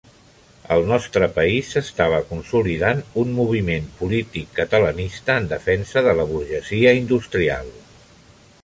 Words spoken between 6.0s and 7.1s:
de la burgesia